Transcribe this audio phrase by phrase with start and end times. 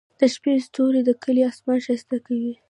[0.19, 2.53] د شپې ستوري د کلي اسمان ښايسته کوي.